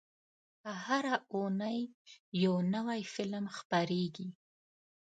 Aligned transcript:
هره 0.85 1.15
اونۍ 1.33 1.79
یو 2.43 2.55
نوی 2.73 3.01
فلم 3.13 3.45
خپرېږي. 3.57 4.27